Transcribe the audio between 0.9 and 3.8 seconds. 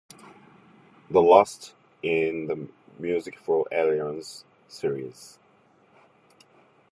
The last in the "Music for